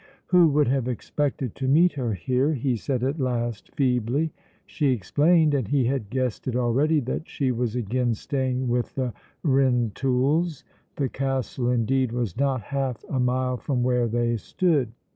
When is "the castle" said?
10.95-11.69